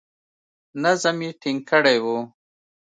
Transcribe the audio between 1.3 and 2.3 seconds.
ټینګ کړی وو.